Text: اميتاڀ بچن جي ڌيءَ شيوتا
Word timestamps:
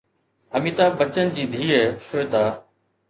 اميتاڀ 0.59 0.91
بچن 1.01 1.25
جي 1.35 1.43
ڌيءَ 1.53 1.75
شيوتا 2.07 2.43